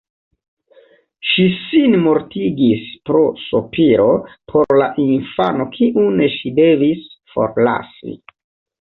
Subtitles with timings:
[1.31, 4.09] Ŝi sinmortigis pro sopiro
[4.55, 8.21] por la infano kiun ŝi devis forlasi.